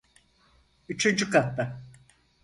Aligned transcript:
Üçüncü 0.89 1.29
katta. 1.29 1.81